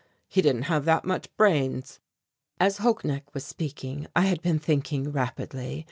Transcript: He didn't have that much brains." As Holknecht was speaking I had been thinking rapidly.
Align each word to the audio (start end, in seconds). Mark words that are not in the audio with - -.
He 0.27 0.41
didn't 0.41 0.63
have 0.63 0.85
that 0.85 1.05
much 1.05 1.29
brains." 1.37 1.99
As 2.59 2.79
Holknecht 2.79 3.31
was 3.35 3.45
speaking 3.45 4.07
I 4.15 4.21
had 4.21 4.41
been 4.41 4.57
thinking 4.57 5.11
rapidly. 5.11 5.79